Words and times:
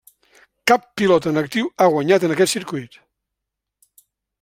Cap 0.71 0.87
pilot 1.01 1.27
en 1.33 1.37
actiu 1.43 1.71
ha 1.85 1.91
guanyat 1.97 2.27
en 2.29 2.37
aquest 2.39 2.57
circuit. 2.59 3.01